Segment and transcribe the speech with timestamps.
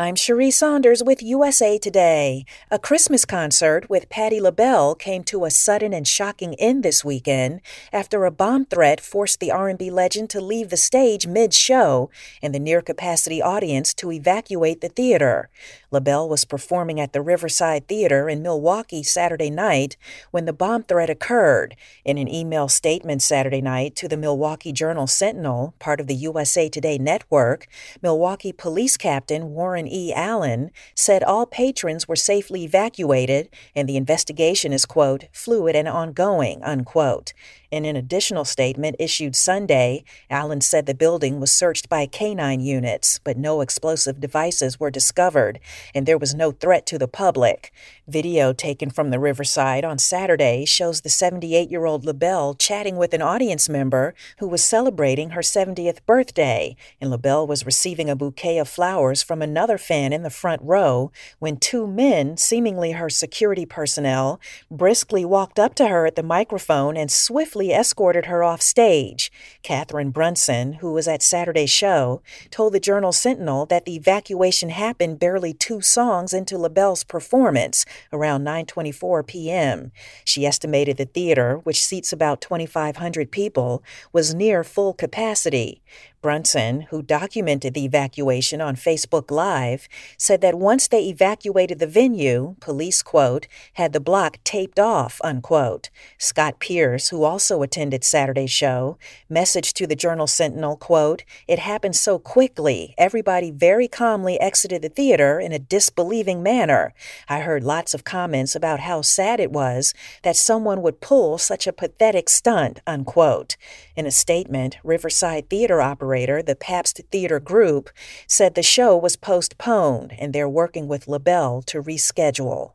[0.00, 2.46] I'm Cherie Saunders with USA Today.
[2.70, 7.60] A Christmas concert with Patti LaBelle came to a sudden and shocking end this weekend
[7.92, 12.08] after a bomb threat forced the R&B legend to leave the stage mid-show
[12.42, 15.50] and the near-capacity audience to evacuate the theater.
[15.90, 19.98] LaBelle was performing at the Riverside Theater in Milwaukee Saturday night
[20.30, 21.76] when the bomb threat occurred.
[22.06, 26.70] In an email statement Saturday night to the Milwaukee Journal Sentinel, part of the USA
[26.70, 27.66] Today network,
[28.00, 30.12] Milwaukee Police Captain Warren E.
[30.14, 36.62] Allen said all patrons were safely evacuated and the investigation is, quote, fluid and ongoing,
[36.62, 37.32] unquote.
[37.70, 43.20] In an additional statement issued Sunday, Allen said the building was searched by canine units,
[43.22, 45.60] but no explosive devices were discovered,
[45.94, 47.72] and there was no threat to the public.
[48.08, 53.14] Video taken from the Riverside on Saturday shows the 78 year old LaBelle chatting with
[53.14, 58.58] an audience member who was celebrating her 70th birthday, and LaBelle was receiving a bouquet
[58.58, 63.64] of flowers from another fan in the front row when two men, seemingly her security
[63.64, 64.40] personnel,
[64.72, 69.30] briskly walked up to her at the microphone and swiftly escorted her off stage.
[69.62, 75.18] Catherine Brunson, who was at Saturday's show, told the Journal Sentinel that the evacuation happened
[75.18, 79.92] barely two songs into LaBelle's performance, around 9:24 p.m.
[80.24, 85.82] She estimated the theater, which seats about 2,500 people, was near full capacity.
[86.22, 92.56] Brunson, who documented the evacuation on Facebook Live, said that once they evacuated the venue,
[92.60, 95.88] police, quote, had the block taped off, unquote.
[96.18, 98.98] Scott Pierce, who also attended Saturday's show,
[99.30, 102.94] messaged to the Journal Sentinel, quote, It happened so quickly.
[102.98, 106.92] Everybody very calmly exited the theater in a disbelieving manner.
[107.30, 111.66] I heard lots of comments about how sad it was that someone would pull such
[111.66, 113.56] a pathetic stunt, unquote.
[113.96, 117.88] In a statement, Riverside Theater operator operator, the Pabst Theater Group,
[118.26, 122.72] said the show was postponed and they're working with LaBelle to reschedule.